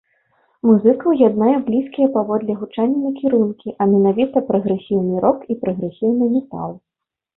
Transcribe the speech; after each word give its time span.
Музыкаў 0.67 1.11
яднае 1.17 1.51
блізкія 1.67 2.07
паводле 2.15 2.55
гучання 2.61 2.99
накірункі, 3.03 3.75
а 3.81 3.89
менавіта 3.93 4.37
прагрэсіўны 4.51 5.15
рок 5.27 5.39
і 5.53 5.63
прагрэсіўны 5.65 6.25
метал. 6.39 6.71